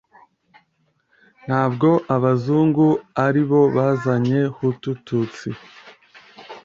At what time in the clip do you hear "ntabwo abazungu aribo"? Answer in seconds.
1.45-3.61